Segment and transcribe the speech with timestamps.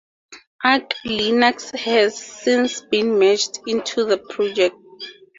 [0.63, 4.75] Ark Linux has since been merged into the project.